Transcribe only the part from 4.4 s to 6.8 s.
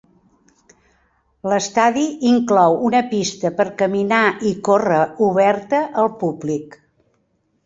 i córrer oberta al públic.